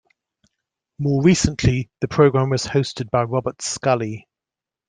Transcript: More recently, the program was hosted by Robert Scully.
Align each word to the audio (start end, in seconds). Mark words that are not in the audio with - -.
More 0.97 1.21
recently, 1.21 1.91
the 1.99 2.07
program 2.07 2.49
was 2.49 2.63
hosted 2.65 3.11
by 3.11 3.21
Robert 3.21 3.61
Scully. 3.61 4.27